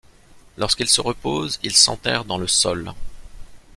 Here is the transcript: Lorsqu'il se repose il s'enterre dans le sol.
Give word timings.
Lorsqu'il 0.57 0.89
se 0.89 0.99
repose 0.99 1.59
il 1.61 1.75
s'enterre 1.75 2.25
dans 2.25 2.39
le 2.39 2.47
sol. 2.47 2.91